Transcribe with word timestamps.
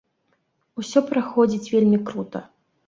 Усё 0.83 0.99
праходзіць 1.11 1.71
вельмі 1.77 2.03
крута. 2.11 2.39